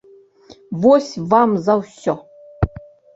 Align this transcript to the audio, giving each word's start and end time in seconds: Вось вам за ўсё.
Вось 0.85 1.11
вам 1.33 1.49
за 1.67 1.75
ўсё. 1.83 2.13